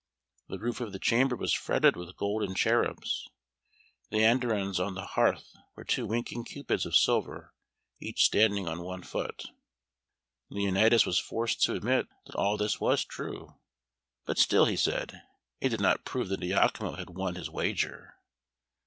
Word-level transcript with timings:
The 0.49 0.57
roof 0.57 0.81
of 0.81 0.93
the 0.93 0.97
chamber 0.97 1.35
was 1.35 1.53
fretted 1.53 1.95
with 1.95 2.17
golden 2.17 2.55
cherubs; 2.55 3.29
the 4.09 4.23
andirons 4.23 4.79
on 4.79 4.95
the 4.95 5.05
hearth 5.05 5.55
were 5.75 5.83
two 5.83 6.07
winking 6.07 6.45
Cupids 6.45 6.87
of 6.87 6.95
silver, 6.95 7.53
each 7.99 8.23
standing 8.25 8.67
on 8.67 8.81
one 8.81 9.03
foot. 9.03 9.51
Leonatus 10.49 11.05
was 11.05 11.19
forced 11.19 11.61
to 11.65 11.75
admit 11.75 12.07
that 12.25 12.33
all 12.33 12.57
this 12.57 12.79
was 12.81 13.05
true; 13.05 13.59
but 14.25 14.39
still, 14.39 14.65
he 14.65 14.75
said, 14.75 15.21
it 15.59 15.69
did 15.69 15.79
not 15.79 16.03
prove 16.03 16.29
that 16.29 16.41
Iachimo 16.41 16.97
had 16.97 17.11
won 17.11 17.35
his 17.35 17.51
wager. 17.51 18.15